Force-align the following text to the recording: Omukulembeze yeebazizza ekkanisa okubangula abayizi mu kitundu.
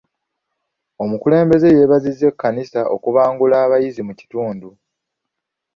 Omukulembeze 1.03 1.67
yeebazizza 1.75 2.25
ekkanisa 2.31 2.81
okubangula 2.95 3.55
abayizi 3.65 4.01
mu 4.07 4.13
kitundu. 4.19 4.69